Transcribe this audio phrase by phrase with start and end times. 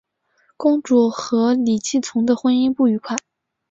[0.57, 3.15] 公主和李继崇的婚姻不愉快。